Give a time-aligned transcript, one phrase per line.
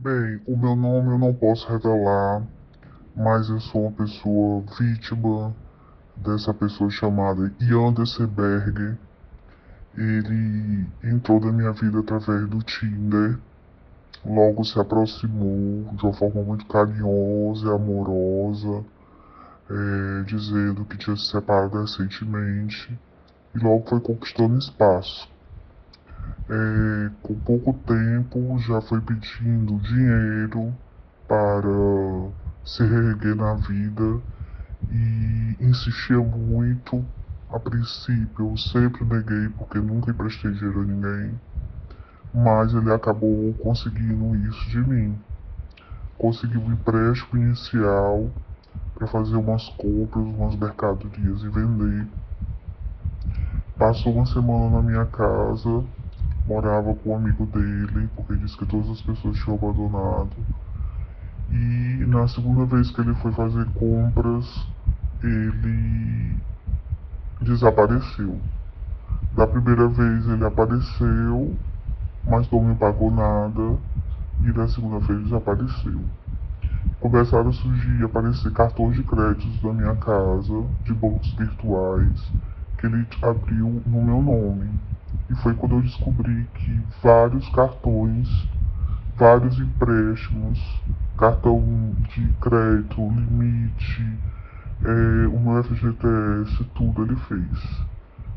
[0.00, 2.46] Bem, o meu nome eu não posso revelar,
[3.16, 5.52] mas eu sou uma pessoa vítima
[6.14, 8.96] dessa pessoa chamada Yanderseberg.
[9.96, 13.40] Ele entrou na minha vida através do Tinder,
[14.24, 18.84] logo se aproximou de uma forma muito carinhosa e amorosa,
[19.68, 22.96] é, dizendo que tinha se separado recentemente,
[23.52, 25.28] e logo foi conquistando espaço
[26.50, 30.74] é, com pouco tempo já foi pedindo dinheiro
[31.26, 31.68] para
[32.64, 34.20] se reerguer na vida
[34.90, 37.04] e insistia muito.
[37.50, 41.40] A princípio eu sempre neguei porque nunca emprestei dinheiro a ninguém,
[42.32, 45.18] mas ele acabou conseguindo isso de mim.
[46.18, 48.30] Conseguiu um empréstimo inicial
[48.94, 52.06] para fazer umas compras, umas mercadorias e vender.
[53.78, 55.84] Passou uma semana na minha casa
[56.48, 60.30] morava com um amigo dele, porque disse que todas as pessoas tinham abandonado.
[61.50, 64.66] E na segunda vez que ele foi fazer compras,
[65.22, 66.36] ele
[67.42, 68.40] desapareceu.
[69.36, 71.54] Da primeira vez ele apareceu,
[72.24, 73.78] mas não me pagou nada.
[74.42, 76.00] E da segunda vez desapareceu.
[77.00, 82.32] Começaram a surgir, aparecer cartões de créditos na minha casa, de bancos virtuais,
[82.78, 84.70] que ele abriu no meu nome.
[85.30, 88.48] E foi quando eu descobri que vários cartões,
[89.14, 90.58] vários empréstimos,
[91.18, 91.60] cartão
[92.08, 94.18] de crédito, limite,
[94.84, 97.86] é, o meu FGTS, tudo ele fez.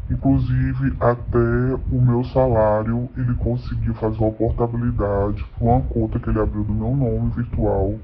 [0.10, 6.40] Inclusive, até o meu salário, ele conseguiu fazer uma portabilidade para uma conta que ele
[6.40, 7.96] abriu no meu nome virtual.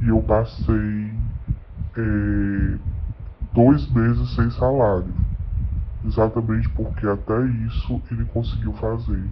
[0.00, 1.14] E eu passei
[1.96, 2.78] é,
[3.54, 5.25] dois meses sem salário
[6.04, 9.24] exatamente porque até isso ele conseguiu fazer.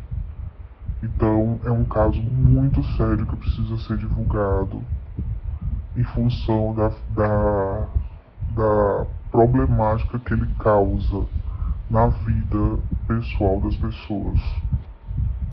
[1.02, 4.82] Então é um caso muito sério que precisa ser divulgado
[5.96, 7.88] em função da, da,
[8.54, 11.26] da problemática que ele causa
[11.90, 14.40] na vida pessoal das pessoas.